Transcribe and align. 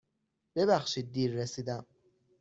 ببخشید 0.55 1.11
دیر 1.11 1.33
رسیدم. 1.33 1.85